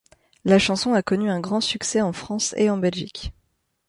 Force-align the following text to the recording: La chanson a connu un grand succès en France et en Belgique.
La 0.45 0.57
chanson 0.57 0.95
a 0.95 1.03
connu 1.03 1.29
un 1.29 1.39
grand 1.39 1.61
succès 1.61 2.01
en 2.01 2.11
France 2.11 2.55
et 2.57 2.71
en 2.71 2.77
Belgique. 2.79 3.33